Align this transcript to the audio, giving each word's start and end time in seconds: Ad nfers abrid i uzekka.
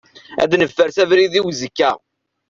Ad 0.43 0.51
nfers 0.61 0.97
abrid 1.03 1.33
i 1.39 1.41
uzekka. 1.49 1.91